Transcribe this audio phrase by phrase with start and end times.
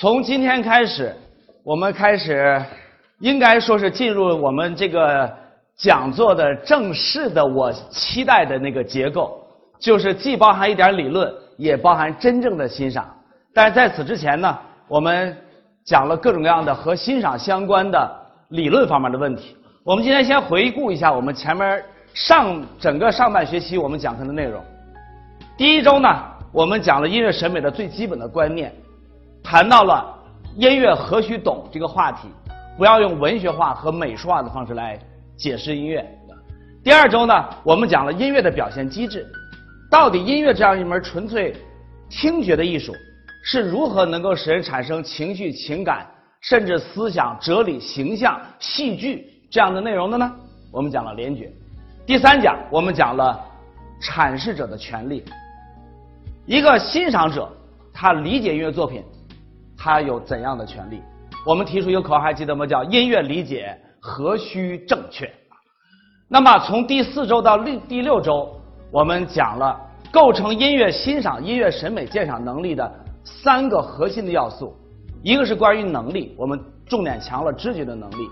[0.00, 1.12] 从今天开始，
[1.64, 2.62] 我们开始
[3.18, 5.28] 应该说是进入我们这个
[5.76, 9.44] 讲座的正式的我期待的那个结构，
[9.80, 13.12] 就是既包含一点理论，也包含真正的欣赏。
[13.52, 15.36] 但是在此之前呢，我们
[15.84, 18.08] 讲了各种各样的和欣赏相关的
[18.50, 19.56] 理论方面的问题。
[19.82, 21.82] 我们今天先回顾一下我们前面
[22.14, 24.62] 上整个上半学期我们讲课的内容。
[25.56, 26.08] 第一周呢，
[26.52, 28.72] 我们讲了音乐审美的最基本的观念。
[29.50, 30.14] 谈到了
[30.56, 32.28] 音乐何须懂这个话题，
[32.76, 34.98] 不要用文学化和美术化的方式来
[35.38, 36.06] 解释音乐。
[36.84, 37.32] 第二周呢，
[37.64, 39.26] 我们讲了音乐的表现机制，
[39.90, 41.56] 到底音乐这样一门纯粹
[42.10, 42.92] 听觉的艺术
[43.42, 46.06] 是如何能够使人产生情绪、情感，
[46.42, 50.30] 甚至思想、哲理、形象、戏剧这样的内容的呢？
[50.70, 51.50] 我们讲了联觉。
[52.04, 53.42] 第三讲，我们讲了
[54.02, 55.24] 阐释者的权利，
[56.44, 57.50] 一个欣赏者
[57.94, 59.02] 他理解音乐作品。
[59.78, 61.00] 他有怎样的权利？
[61.46, 62.66] 我们提出一个口号，还记得吗？
[62.66, 65.32] 叫“音乐理解何须正确”。
[66.28, 68.60] 那么从第四周到六第六周，
[68.90, 69.80] 我们讲了
[70.12, 72.92] 构成音乐欣赏、音乐审美鉴赏能力的
[73.24, 74.76] 三个核心的要素。
[75.22, 78.28] 一个是关于能力，我们重点强了知觉的能力。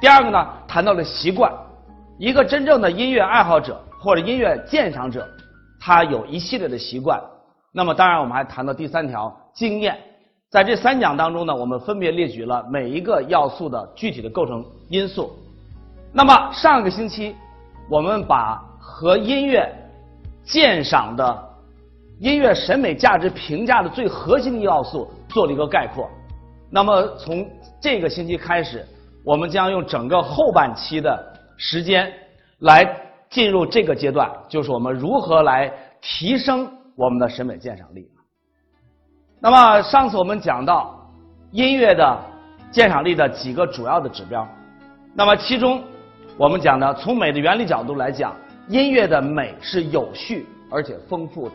[0.00, 1.52] 第二个呢，谈到了习惯。
[2.18, 5.26] 一个真正的音乐爱好者或者音乐鉴赏者，
[5.80, 7.18] 他有一系列的习惯。
[7.72, 9.96] 那么当然，我们还谈到第三条经验。
[10.50, 15.30] 在这三讲当中呢，我们分别列举了每一个要素的具体的构成因素。
[16.12, 17.36] 那么上个星期，
[17.88, 19.72] 我们把和音乐
[20.42, 21.48] 鉴赏的
[22.18, 26.10] 音乐审美价值评价的最核心的要素做了一个概括。
[26.68, 27.48] 那么从
[27.80, 28.84] 这个星期开始，
[29.24, 32.12] 我们将用整个后半期的时间
[32.58, 32.84] 来
[33.30, 38.10] 进入这个阶段，就是我们如何来提升我们的审美鉴赏力。
[39.42, 40.94] 那么上次我们讲到
[41.50, 42.18] 音乐的
[42.70, 44.46] 鉴赏力的几个主要的指标，
[45.14, 45.82] 那么其中
[46.36, 48.36] 我们讲的从美的原理角度来讲，
[48.68, 51.54] 音乐的美是有序而且丰富的。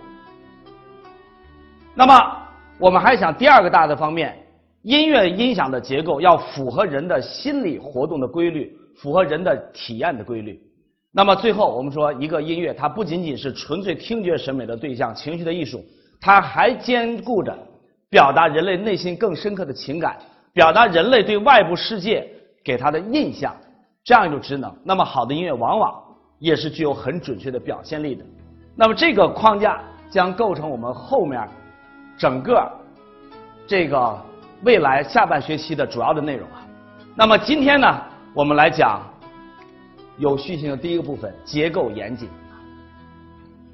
[1.94, 2.20] 那么
[2.80, 4.36] 我们还想第二个大的方面，
[4.82, 10.60] 音乐音响的结构要符合人的心理活动的规律，符合人的体验的规律。
[11.14, 15.86] 那么最后我们说，一个音乐它不仅仅是纯粹听觉审美的对象、情绪的艺术，
[16.20, 17.56] 它还兼顾着。
[18.16, 20.16] 表达人类内心更深刻的情感，
[20.54, 22.26] 表达人类对外部世界
[22.64, 23.54] 给他的印象，
[24.06, 24.74] 这样一种职能。
[24.86, 26.02] 那么好的音乐往往
[26.40, 28.24] 也是具有很准确的表现力的。
[28.74, 31.46] 那么这个框架将构成我们后面
[32.18, 32.72] 整个
[33.68, 34.18] 这个
[34.64, 36.66] 未来下半学期的主要的内容啊。
[37.18, 38.02] 那么今天呢，
[38.34, 39.02] 我们来讲
[40.20, 42.30] 有序性的第一个部分——结构严谨。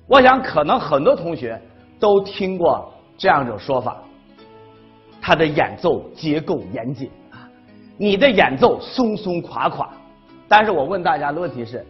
[0.07, 1.61] 我想可能很多同学
[1.99, 4.01] 都听过这样一种说法。
[5.21, 7.47] 他的演奏结构严谨啊，
[7.95, 9.93] 你的演奏松松垮垮。
[10.47, 11.85] 但是我问大家的问题是：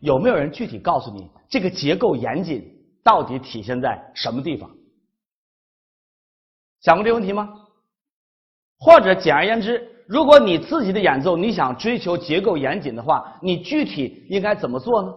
[0.00, 2.64] 有没有人具体告诉你这个结构严谨
[3.04, 4.70] 到底体现在什么地方？
[6.80, 7.54] 想过这个问题吗？
[8.78, 15.14] 或者简而言之，如果你自己的演奏你想追求结构严谨的话，你具体应该怎么做呢？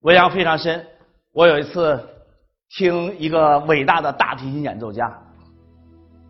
[0.00, 0.86] 我印象非常深，
[1.32, 2.15] 我有一次。
[2.70, 5.12] 听一个伟大的大提琴演奏家，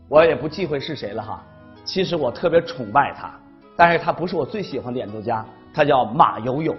[0.09, 1.43] 我也不忌讳是谁了哈。
[1.85, 3.33] 其实我特别崇拜他，
[3.77, 6.75] 但是他不是我最喜欢的演奏家，他叫马友友。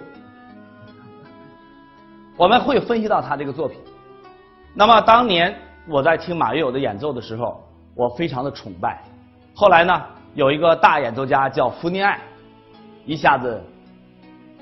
[2.36, 3.78] 我们会分析到他这个作品。
[4.74, 5.54] 那么当年
[5.88, 7.60] 我在听马友友的演奏的时候，
[7.94, 9.02] 我非常的崇拜。
[9.54, 10.02] 后来呢，
[10.34, 12.20] 有一个大演奏家叫福尼艾，
[13.04, 13.60] 一下子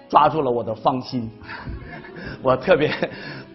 [0.08, 1.30] 抓住了我的芳心，
[2.42, 2.90] 我特别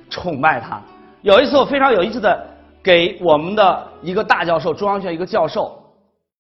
[0.10, 0.80] 崇拜他。
[1.22, 2.48] 有一次，我非常有意思的
[2.84, 5.80] 给我们的一个大教授，中央学院一个教授，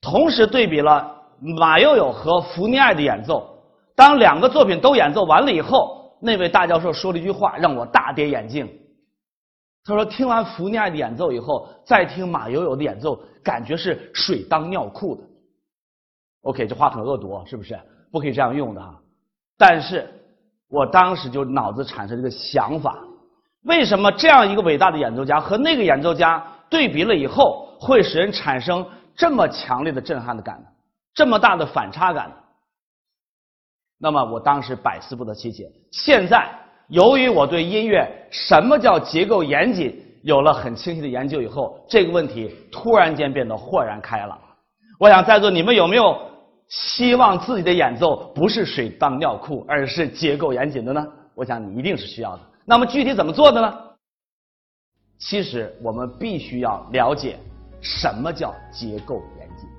[0.02, 3.48] 同时对比了马友友和福尼爱的演奏。
[3.96, 8.68] 当两个作品都演奏完了以后，那位大教授说了一句话，让我大跌眼镜。
[9.84, 15.24] 他说：“听完福尼爱的演奏以后，再听马友友的演奏，感觉是水当尿裤的。”
[16.42, 17.80] OK，这话很恶毒，是不是？
[18.12, 19.00] 不可以这样用的哈！
[19.58, 20.08] 但是
[20.70, 22.98] 我当时就脑子产生这个想法。
[23.64, 28.86] 为什么这样一个伟大的演奏家和那个演奏家对比了以后，会使人产生
[29.16, 30.68] 这么强烈的震撼的感呢？
[31.14, 32.36] 这么大的反差感呢？
[34.00, 35.70] 那么我当时百思不得其解。
[35.92, 36.50] 现在
[36.88, 44.40] 由于我对音乐什么叫结构严谨有了很清晰的研究以后，这个问题突然间变得豁然开朗。
[44.98, 46.20] 我想在座你们有没有
[46.70, 51.06] 希望自己的演奏不是水当尿裤，而是结构严谨的呢？
[51.36, 52.42] 我想你一定是需要的。
[52.66, 53.74] 那么具体怎么做的呢？
[55.18, 57.38] 其实我们必须要了解
[57.80, 59.70] 什么叫结构严谨。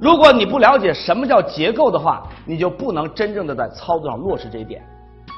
[0.00, 4.82] 如果你不了解什么叫结构的话，你就不能真正的在操作上落实这一点。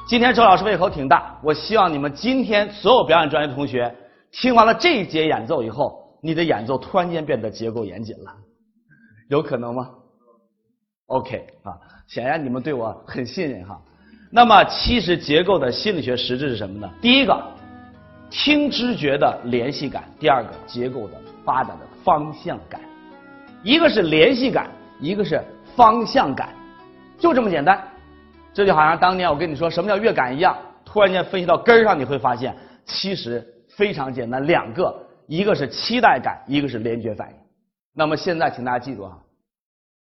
[0.07, 3.93] 今天周老师胃口挺大，我希望你们今天所有表演专业同学
[4.31, 8.33] 听完了这一节演奏以后，你的演奏突然间变得结构严谨了，
[9.29, 9.89] 有可能吗
[11.07, 11.77] ？OK 啊，
[12.07, 13.81] 显然你们对我很信任哈。
[14.29, 16.89] 那么，其实结构的心理学实质是什么呢？
[17.01, 17.41] 第一个，
[18.29, 21.13] 听知觉的联系感；第二个，结构的
[21.45, 22.81] 发展的方向感。
[23.63, 24.69] 一个是联系感，
[24.99, 25.41] 一个是
[25.75, 26.49] 方向感，
[27.17, 27.81] 就这么简单。
[28.53, 34.45] 这就好像当年我跟你说什么叫乐感一样，突然间分析到根儿上，你会发现其实非常简单。
[34.45, 34.93] 两个，
[35.27, 37.35] 一个是期待感，一个是联觉反应。
[37.93, 39.17] 那么现在，请大家记住啊，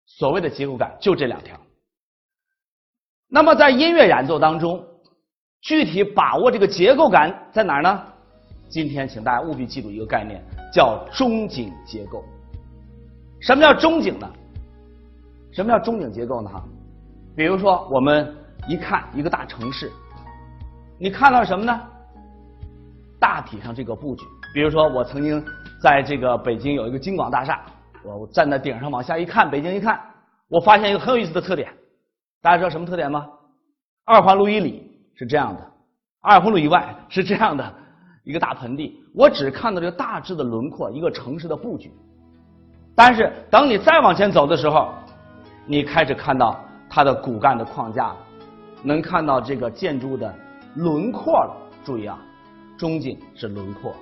[0.06, 1.60] 所谓的结构感就这两条。
[3.34, 4.80] 那么在音乐演奏当中，
[5.60, 8.00] 具体把握这个结构感在哪儿呢？
[8.70, 10.40] 今天请大家务必记住一个概念，
[10.72, 12.24] 叫中景结构。
[13.40, 14.30] 什么叫中景呢？
[15.52, 16.50] 什么叫中景结构呢？
[16.52, 16.64] 哈，
[17.36, 18.32] 比如说我们
[18.68, 19.92] 一看一个大城市，
[21.00, 21.82] 你看到什么呢？
[23.20, 24.24] 大体上这个布局。
[24.54, 25.44] 比如说我曾经
[25.82, 27.60] 在这个北京有一个京广大厦，
[28.04, 30.00] 我站在顶上往下一看，北京一看，
[30.50, 31.74] 我发现一个很有意思的特点。
[32.44, 33.26] 大家知道什么特点吗？
[34.04, 35.72] 二环路以里是这样的，
[36.20, 37.74] 二环路以外是这样的
[38.26, 39.02] 一个大盆地。
[39.16, 41.90] 我只看到这个大致的轮廓，一个城市的布局。
[42.94, 44.94] 但是等你再往前走的时候，
[45.66, 46.60] 你开始看到
[46.90, 48.14] 它的骨干的框架，
[48.84, 50.36] 能看到这个建筑的
[50.76, 51.56] 轮廓了。
[51.86, 52.20] 注意啊，
[52.78, 53.96] 中景是轮廓。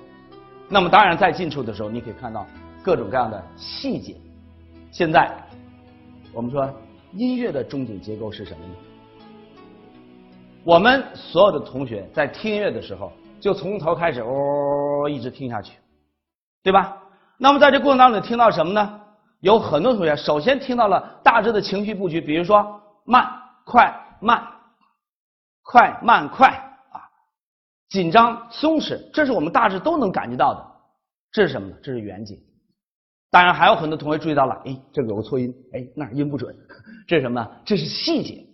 [0.68, 2.44] 那么当然在近处的时候，你可以看到
[2.82, 4.16] 各种各样的细节。
[4.90, 5.30] 现在
[6.32, 6.68] 我们说。
[7.14, 8.74] 音乐的中景结构是什么呢？
[10.64, 15.76] 我们所有的同学在听音乐的时候，就从头开始哦一直听下去，
[16.62, 16.96] 对吧？
[17.36, 19.00] 那么在这过程当中，听到什么呢？
[19.40, 23.28] 有很多同学首先听到了大致的情绪布局，比如说慢、
[23.66, 24.40] 快、慢、
[25.64, 26.48] 快、慢、快
[26.92, 27.02] 啊，
[27.88, 30.64] 紧张、松弛，这是我们大致都能感觉到的。
[31.32, 31.76] 这是什么呢？
[31.82, 32.40] 这是远景。
[33.32, 36.54] 当然还有很多同学注意到了，哎，这有个错音，哎，那儿音不准。
[37.08, 37.50] 这是什么？
[37.64, 38.46] 这是细节。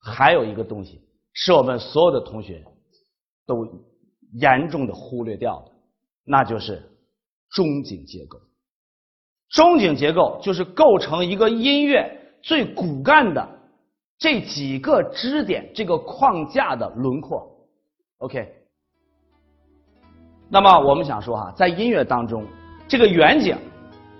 [0.00, 1.02] 还有一个东西
[1.34, 2.64] 是我们所有的同学
[3.46, 3.68] 都
[4.32, 5.72] 严重的忽略掉的，
[6.24, 6.82] 那就是
[7.50, 8.40] 中景结构。
[9.50, 12.10] 中景结构就是构成一个音乐
[12.40, 13.46] 最骨干的
[14.16, 17.54] 这几个支点、这个框架的轮廓。
[18.16, 18.50] OK。
[20.48, 22.46] 那么我们想说哈，在音乐当中，
[22.92, 23.56] 这个远景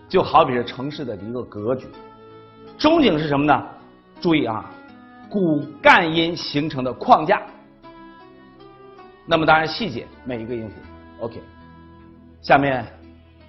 [0.08, 1.86] 就好比是城市的一个格局。
[2.78, 3.66] 中景是什么呢？
[4.18, 4.64] 注意啊，
[5.28, 7.42] 骨干音形成的框架。
[9.26, 10.74] 那么当然细节每一个音符
[11.20, 11.38] ，OK。
[12.40, 12.82] 下面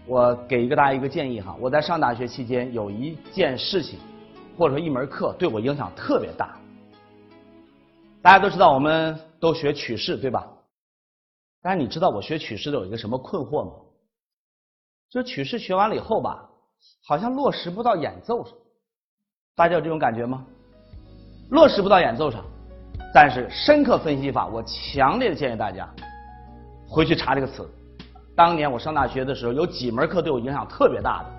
[0.05, 3.97] 我给一个大家一个建议哈，我在上大学期间有一件事情
[4.57, 6.53] 或者说一门课对我影响特别大。
[8.21, 10.45] 大家都知道我们都学曲式对吧？
[11.61, 13.71] 但是你知道我学曲式的有一个什么困惑吗？
[15.13, 16.49] 就曲式学完了以后吧，
[17.05, 18.51] 好像落实不到演奏上。
[19.55, 20.43] 大家有这种感觉吗？
[21.51, 22.43] 落实不到演奏上，
[23.13, 25.87] 但是深刻分析法，我强烈的建议大家
[26.87, 27.69] 回去查这个词。
[28.35, 31.29] 当年我上大学的时候，有几门课对我影响特别大的，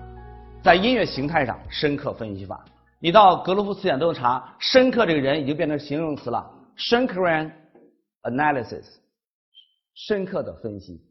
[0.63, 2.63] 在音乐形态上深刻分析法。
[3.01, 7.51] 你到格罗夫词典都能查，深刻这个人已经变成形容词了 s h e n k e r a n
[8.23, 8.85] analysis，
[9.95, 11.01] 深刻的分析，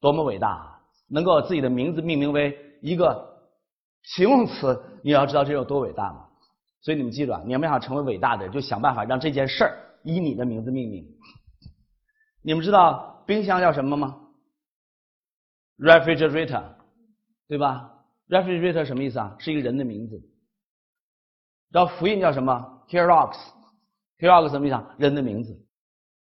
[0.00, 0.48] 多么伟大！
[0.48, 0.77] 啊！
[1.08, 3.38] 能够把自己的名字命名为一个
[4.02, 6.26] 形容词，你要知道这有多伟大吗？
[6.80, 11.04] 所以你们记住啊，你们想成为伟大的人，就想办法让这件事儿以你的名字命名。
[12.40, 14.20] 你们知道冰箱叫什么吗
[15.78, 16.62] ？refrigerator，
[17.48, 17.92] 对吧
[18.28, 19.36] ？refrigerator 什么意思啊？
[19.40, 20.22] 是一个人的名字。
[21.70, 24.94] 然后复印叫什么？Kerox，Kerox 什么意思啊？
[24.98, 25.60] 人的名字。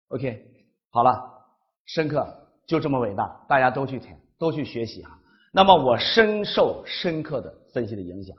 [0.07, 0.45] OK，
[0.89, 1.45] 好了，
[1.86, 2.27] 深刻
[2.65, 5.12] 就这么伟大，大家都去填，都去学习啊。
[5.51, 8.36] 那么我深受深刻的分析的影响。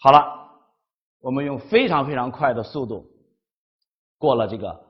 [0.00, 0.36] 好了。
[1.20, 3.04] 我们用非常非常快的速度
[4.18, 4.80] 过了这个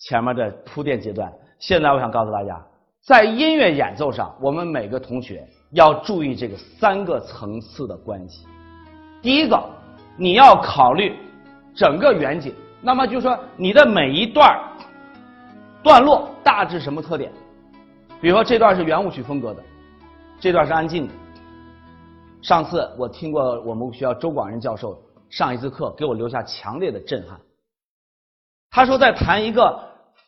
[0.00, 1.32] 前面的铺垫阶段。
[1.58, 2.62] 现在我想告诉大家，
[3.02, 8.46] 在音乐演奏上，我们每个同学要注意这个三个层次的关系。
[9.22, 9.58] 第一个，
[10.18, 11.16] 你要考虑
[11.74, 14.62] 整个远景，那么就说你的每一段
[15.82, 17.32] 段落大致什么特点？
[18.20, 19.62] 比如说这段是圆舞曲风格的，
[20.38, 21.14] 这段是安静的。
[22.42, 25.02] 上次我听过我们学校周广仁教授。
[25.28, 27.36] 上一次课给我留下强烈的震撼。
[28.70, 29.76] 他说，在弹一个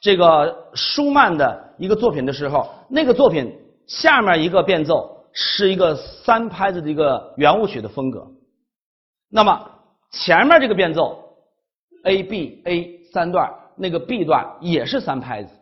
[0.01, 8.27] 这个舒曼的一个作品的时候，那个作品下面一个变奏是一个三拍子的一个圆舞曲的风格，
[9.31, 9.71] 那么
[10.11, 11.23] 前面这个变奏
[12.03, 15.55] A B A 三段，那个 B 段也是三拍子。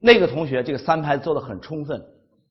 [0.00, 2.04] 那个同学这个三拍子做的很充分，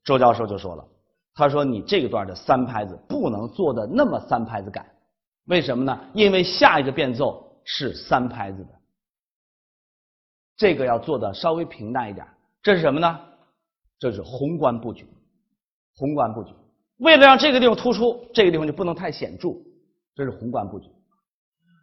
[0.04, 0.86] 周教授就说了，
[1.34, 4.86] 他说你这个段的三拍子不能做的那么三拍子感，
[5.46, 6.00] 为什么呢？
[6.14, 8.70] 因为下一个变奏是三拍子的。
[10.56, 12.28] 这个要做的稍微平淡一点，
[12.62, 13.20] 这是什么呢？
[13.98, 15.08] 这是宏观布局，
[15.96, 16.54] 宏观布局。
[16.98, 19.50] 为了让这个地方突出，这个地方就不能太显著，
[20.16, 20.90] 这是宏观布局。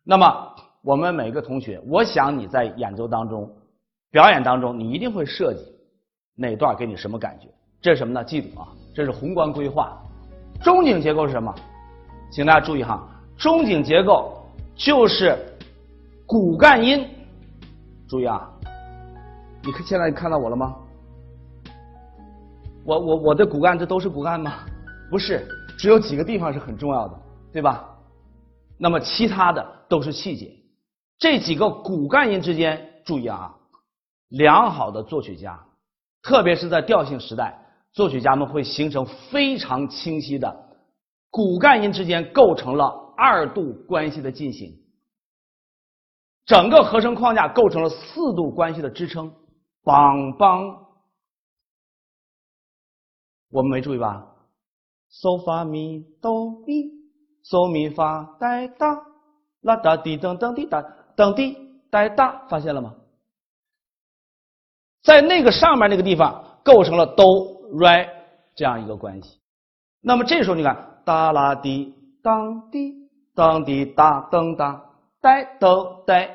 [0.04, 3.50] 那么我们每个同学，我想你在演奏当中、
[4.10, 5.60] 表演当中，你一定会设计
[6.36, 7.48] 哪段给你什么感觉？
[7.82, 8.22] 这是什么呢？
[8.22, 9.96] 记住啊，这是宏观规划。
[10.62, 11.54] 中景结构是什么？
[12.30, 15.36] 请大家注意哈，中景结构就是
[16.26, 17.08] 骨干音。
[18.08, 18.50] 注意啊。
[19.62, 20.74] 你看，现在你看到我了吗？
[22.84, 24.64] 我我我的骨干，这都是骨干吗？
[25.10, 25.46] 不是，
[25.78, 27.20] 只有几个地方是很重要的，
[27.52, 27.86] 对吧？
[28.78, 30.50] 那么其他的都是细节。
[31.18, 33.54] 这几个骨干音之间，注意啊，
[34.28, 35.58] 良好的作曲家，
[36.22, 37.59] 特别是在调性时代，
[37.92, 40.68] 作曲家们会形成非常清晰的
[41.30, 44.78] 骨干音之间构成了二度关系的进行，
[46.46, 49.32] 整个和声框架构成了四度关系的支撑。
[49.82, 50.86] 梆梆，
[53.50, 54.26] 我们没注意吧
[55.08, 56.90] ？so 发咪哆咪
[57.42, 58.94] ，so 咪发带哒，
[59.62, 60.82] 啦哒滴噔噔滴哒
[61.16, 61.56] 噔滴
[61.90, 62.94] 带哒，发现了吗？
[65.02, 67.24] 在那个上面那个地方构成了哆
[67.78, 68.08] 来
[68.54, 69.38] 这样一个关系。
[70.00, 72.94] 那么这时候你看，哒啦滴当滴
[73.34, 74.84] 当滴哒噔哒
[75.20, 76.30] 带噔带，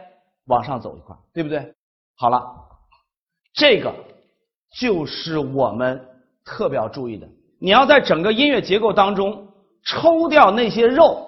[0.46, 1.74] 往上走一块，对不对？
[2.15, 2.63] 好了。
[3.58, 3.96] 这个
[4.77, 6.06] 就是我们
[6.44, 7.25] 特别要注意的。
[7.58, 9.48] 你要在整个音乐结构当中
[9.86, 11.25] 抽掉那些肉，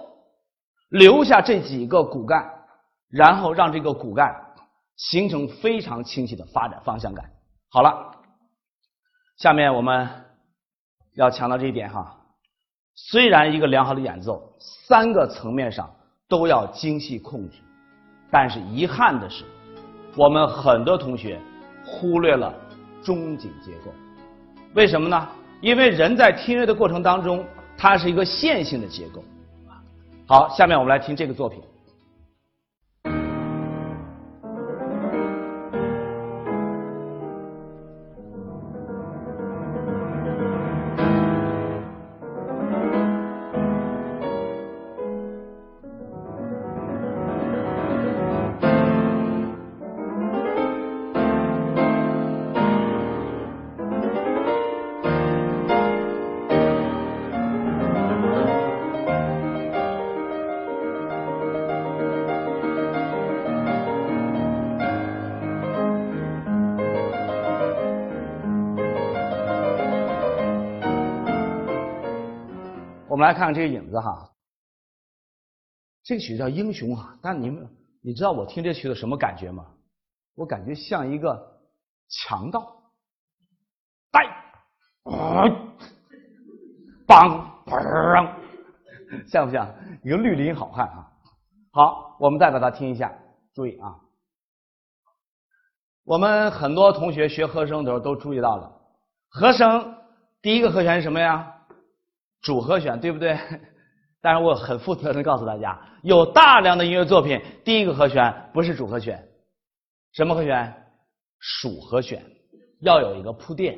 [0.90, 2.46] 留下这几个骨干，
[3.10, 4.36] 然后让这个骨干
[4.98, 7.32] 形成非常清晰的发展方向感。
[7.70, 8.12] 好了，
[9.38, 10.08] 下面我们
[11.14, 12.16] 要强调这一点哈。
[12.96, 15.90] 虽然一个良好的演奏三个层面上
[16.28, 17.58] 都要精细控制，
[18.30, 19.46] 但是遗憾的是，
[20.16, 21.40] 我们很多同学。
[21.90, 22.54] 忽略了
[23.02, 23.94] 中景结构，
[24.74, 25.26] 为什么呢？
[25.62, 27.46] 因为人在听乐的过程当中，
[27.78, 29.24] 它是一个线性的结构。
[30.28, 31.64] 好，下面我们来听这个作品。
[73.18, 74.30] 我们来看看这个影子哈，
[76.04, 77.68] 这个曲叫《英雄》啊，但你们
[78.00, 79.66] 你知道我听这曲子什么感觉吗？
[80.36, 81.60] 我感觉像一个
[82.10, 82.80] 强盗，
[84.12, 84.22] 带，
[87.08, 88.36] 梆梆，
[89.28, 89.68] 像不像
[90.04, 91.12] 一个绿林好汉啊？
[91.72, 93.12] 好，我们再把它听一下，
[93.56, 94.00] 注意啊，
[96.04, 98.80] 我们很多同学学和声的时候都注意到了，
[99.28, 99.98] 和声
[100.40, 101.56] 第一个和弦是什么呀？
[102.42, 103.38] 主和弦对不对？
[104.22, 109.24] 但是我很负责任告诉大家，有大量的音乐作品，第一个和弦不是主和弦，
[110.14, 110.74] 什么和弦？
[111.40, 112.26] 属和弦，
[112.82, 113.78] 要有一个铺垫，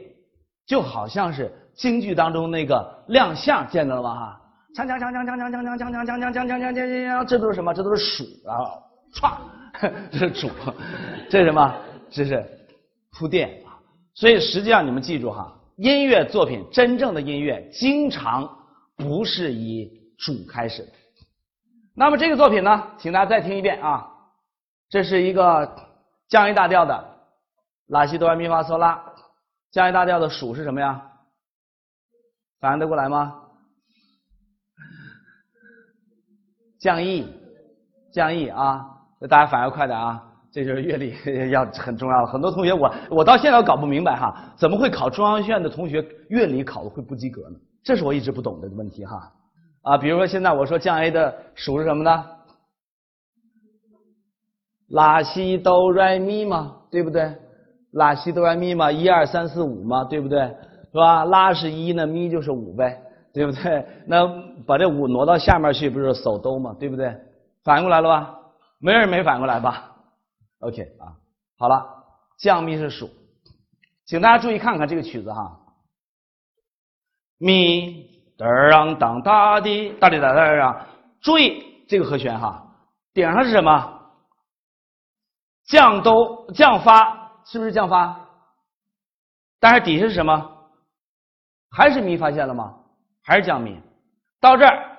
[0.65, 4.15] 就好像是京剧当中那个亮相，见到了吗？
[4.15, 4.41] 哈，
[4.77, 7.73] 锵锵锵锵锵锵锵锵锵锵锵锵锵锵锵锵锵，这都是什么？
[7.73, 8.79] 这都是属啊，
[9.13, 10.49] 歘，这是主，
[11.29, 11.75] 这是什么？
[12.09, 12.45] 这是
[13.11, 13.75] 铺垫啊。
[14.15, 15.53] 所以实际上你们记住哈。
[15.79, 18.65] 音乐作品，真正的音乐经常
[18.97, 20.91] 不是以主开始的。
[21.95, 24.05] 那么这个作品呢，请大家再听一遍啊。
[24.89, 25.87] 这是一个
[26.27, 27.21] 降 A 大调的
[27.87, 29.01] 拉西哆来咪发嗦拉，
[29.71, 31.01] 降 A 大调的属是什么呀？
[32.59, 33.41] 反应得过来吗？
[36.77, 37.25] 降 E，
[38.11, 38.85] 降 E 啊，
[39.29, 40.28] 大家反应快点啊。
[40.51, 41.13] 这就是乐理
[41.51, 47.55] 要很重要了，很多同学我我到现在都搞不明白哈，怎么会考中央院的同学乐理考的会不及格呢？
[47.83, 49.31] 这是我一直不懂的问题哈。
[49.83, 52.25] 啊，比如说现在我说降 A 的属是什么呢？
[54.89, 57.31] 拉西哆来咪嘛，对不对？
[57.91, 60.41] 拉西哆来咪嘛，一二三四五嘛，对不对？
[60.91, 61.25] 是吧？
[61.25, 62.99] 拉是一呢，咪就是五呗，
[63.31, 63.85] 对不对？
[64.07, 64.27] 那
[64.65, 67.15] 把这五挪到下面去，不是手哆嘛，对不对？
[67.63, 68.35] 反过来了吧？
[68.79, 69.88] 没人没反过来吧
[70.59, 71.17] ？OK 啊，
[71.57, 72.05] 好了，
[72.37, 73.09] 降咪是数，
[74.05, 75.59] 请大家注意看看这个曲子哈，
[77.37, 80.87] 咪嘚啷当哒滴哒滴哒哒哒，
[81.21, 82.75] 注意这个和弦哈，
[83.13, 83.97] 顶上是什么？
[85.65, 88.27] 降哆降发是不是降发？
[89.59, 90.71] 但是底下是什么？
[91.69, 92.17] 还是咪？
[92.17, 92.83] 发现了吗？
[93.21, 93.79] 还是降咪？
[94.39, 94.97] 到这儿，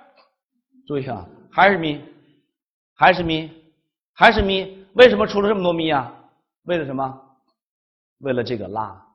[0.87, 2.05] 注意啊，还是咪，
[2.95, 3.51] 还是咪，
[4.15, 4.80] 还是咪？
[4.95, 6.15] 为什么出了这么多咪啊？
[6.65, 7.21] 为了什么？
[8.19, 9.07] 为了这个拉，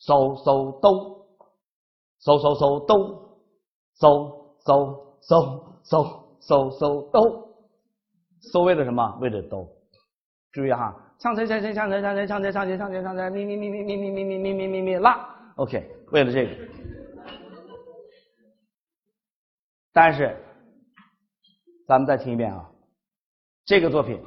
[0.00, 1.26] 嗖嗖哆，
[2.22, 3.40] 嗖嗖嗖哆，
[3.98, 7.56] 嗖嗖嗖嗖嗖嗖哆，
[8.52, 9.16] 嗖为了什么？
[9.20, 9.66] 为了哆。
[10.52, 16.50] 注意哈，唱唱唱唱唱唱唱唱唱唱唱唱唱唱咪咪咪咪咪咪咪咪咪咪咪咪拉，OK，为了这个，
[19.92, 20.36] 但是
[21.86, 22.70] 咱们再听一遍啊，
[23.66, 24.18] 这个作品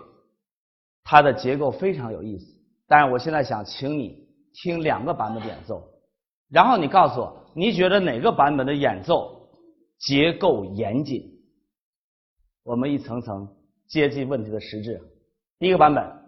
[1.04, 2.46] 它的结构非常有意思，
[2.88, 5.82] 但是我现在想请你听两个版本的演奏，
[6.50, 9.50] 然后你告诉我，你觉得哪个版本的演奏
[9.98, 11.24] 结构严谨？
[12.64, 13.48] 我们一层层
[13.88, 15.02] 接近问题的实质。
[15.58, 16.19] 第一个版本。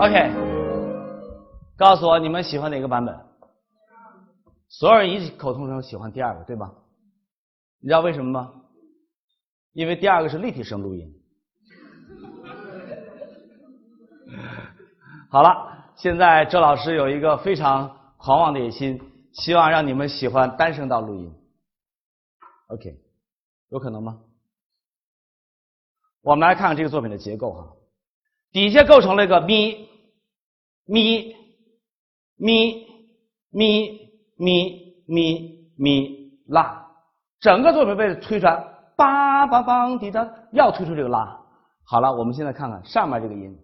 [0.00, 0.32] OK，
[1.76, 3.14] 告诉我你们喜欢哪个版本？
[4.66, 6.72] 所有人一口同声喜欢第二个，对吧？
[7.82, 8.50] 你知道为什么吗？
[9.74, 11.12] 因为第二个是立体声录音。
[15.28, 18.98] 好了，现在周老师有一个非常狂妄的野心，
[19.34, 21.30] 希望让你们喜欢单声道录音。
[22.68, 22.98] OK，
[23.68, 24.18] 有可能吗？
[26.22, 27.76] 我们来看看这个作品的结构哈，
[28.50, 29.89] 底下构成了一个咪。
[30.92, 31.36] 咪
[32.36, 32.84] 咪
[33.50, 36.90] 咪咪咪咪拉，
[37.38, 38.52] 整个作品被推出来，
[38.96, 41.46] 梆梆梆滴答，要推出这个拉。
[41.84, 43.56] 好了，我们现在看看上面这个音，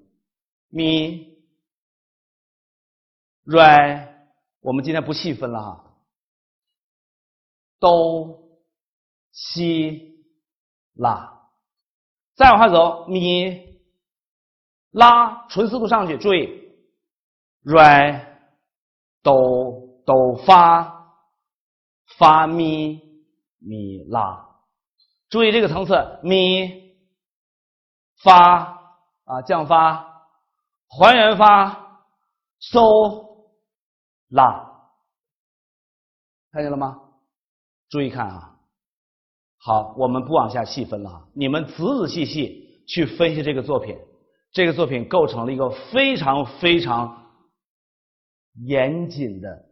[0.68, 1.36] 咪
[3.42, 4.08] 瑞
[4.60, 5.94] 我们今天不细分了哈，
[7.80, 8.38] 哆，
[9.32, 10.24] 西，
[10.94, 11.48] 拉，
[12.36, 13.80] 再往下走，咪，
[14.92, 16.65] 拉，纯四度上去，注意。
[17.66, 17.82] 瑞
[19.24, 19.34] 哆
[20.06, 21.16] 哆发
[22.16, 23.02] 发咪
[23.58, 24.50] 咪拉，
[25.28, 26.94] 注意这个层次咪
[28.22, 28.78] 发
[29.24, 30.28] 啊降发
[30.88, 32.04] 还原发
[32.60, 33.36] 嗦
[34.28, 34.70] 拉，
[36.52, 37.00] 看见了吗？
[37.88, 38.60] 注意看啊，
[39.58, 43.98] 好，我们不往下细分了，你们仔仔细细去分析这个作品，
[44.52, 47.25] 这个作品构成了一个非常非常。
[48.64, 49.66] 严谨的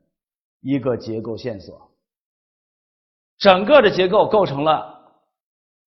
[0.61, 1.90] 一个结构线索，
[3.38, 5.12] 整个的结构构成了，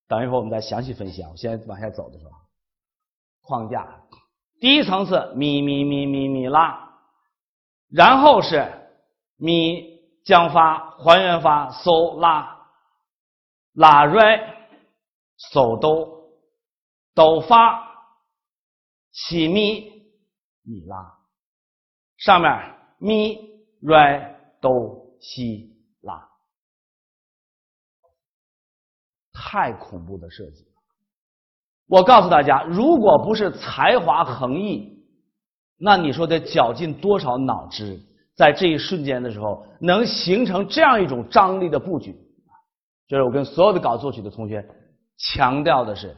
[0.07, 1.29] 等一会儿我们再详细分析啊。
[1.31, 2.31] 我先往下走的时候，
[3.41, 4.03] 框架，
[4.59, 6.97] 第一层次咪咪咪咪咪拉，
[7.89, 8.89] 然后是
[9.37, 12.67] 咪降发还原发嗦拉
[13.73, 14.21] 拉瑞
[15.51, 16.31] 嗦哆
[17.13, 18.07] 哆发
[19.11, 19.91] 西咪
[20.63, 21.19] 咪拉，
[22.17, 22.76] 上面。
[22.99, 23.37] 咪、
[23.79, 23.95] 瑞、
[24.59, 24.71] 哆、
[25.19, 26.27] 西、拉，
[29.33, 30.71] 太恐怖的设计了！
[31.87, 34.97] 我告诉大家，如果不是才华横溢，
[35.77, 37.99] 那你说得绞尽多少脑汁
[38.35, 42.15] 在这一瞬间的时候，能形成这样一种张力的布局。
[43.07, 44.67] 就是我跟所有的搞作曲的同学
[45.17, 46.13] 强调的是，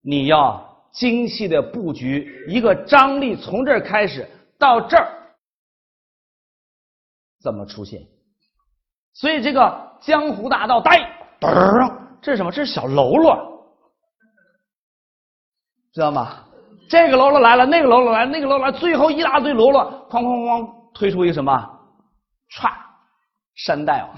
[0.00, 5.23] 你要精细的布局一个张力，从这儿开始到这儿
[7.44, 8.00] 怎么出现？
[9.12, 10.98] 所以这个江湖大道，呆，
[12.22, 12.50] 这是什么？
[12.50, 13.36] 这是小喽啰，
[15.92, 16.38] 知道吗？
[16.88, 21.52] 这个喽啰来了，那个喽啰来，那个喽啰来，最后一大堆喽啰，哐哐哐，推出一个什么？
[22.50, 22.70] 歘，
[23.54, 24.16] 山大王。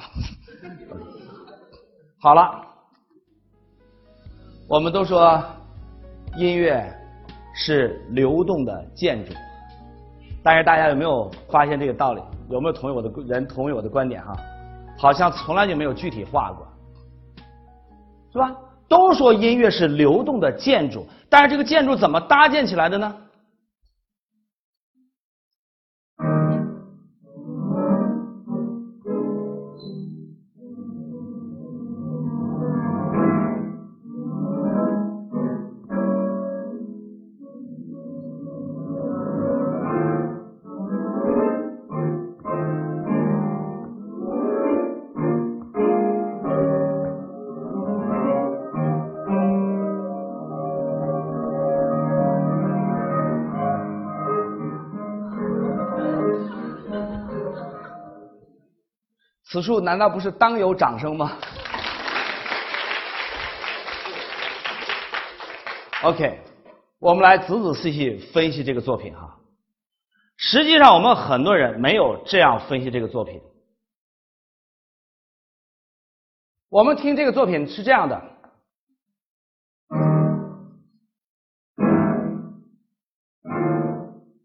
[2.21, 2.65] 好了，
[4.69, 5.43] 我们都说
[6.37, 6.91] 音乐
[7.55, 9.35] 是流动的建筑，
[10.43, 12.23] 但是大家有没有发现这个道理？
[12.49, 14.23] 有没有同意我的人同意我的观点？
[14.25, 14.37] 哈，
[14.99, 16.67] 好像从来就没有具体化过，
[18.33, 18.55] 是吧？
[18.89, 23.15] 都说音乐是流动的建筑，但是这个建筑怎么搭建起来的呢？
[59.57, 61.39] 此处难道不是当有掌声吗
[66.03, 66.41] ？OK，
[66.99, 69.39] 我们来仔仔细细分析这个作品哈。
[70.37, 73.41] 实际上，我们很多人没有这样分析这个作品。
[76.69, 78.23] 我们听这个作品是这样的：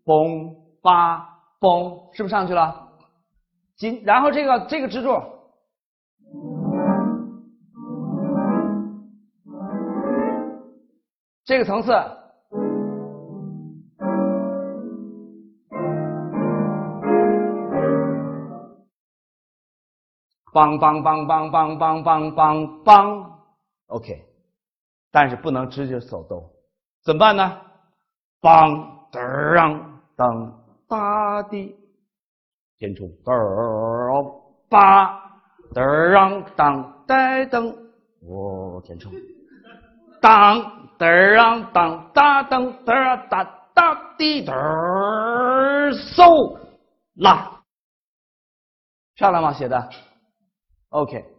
[0.05, 1.27] 嘣吧
[1.59, 2.90] 嘣，是不是上去了？
[3.81, 5.09] 紧，然后这个这个支柱，
[11.43, 11.91] 这个层次，
[20.53, 23.25] 梆梆梆梆梆梆梆梆
[23.87, 24.23] ，OK，
[25.11, 26.51] 但是不能直接走动，
[27.03, 27.57] 怎么办呢？
[28.41, 31.80] 梆当当哒地。
[32.81, 35.39] 填充噔八
[35.71, 37.75] 噔当呆噔，
[38.23, 39.13] 我填充
[40.19, 40.59] 当
[40.97, 43.43] 噔当哒噔噔哒
[43.75, 44.51] 哒滴噔
[46.15, 46.57] 嗖
[47.17, 47.61] 啦，
[49.13, 49.53] 漂亮吗？
[49.53, 49.89] 写的
[50.89, 51.30] ，OK。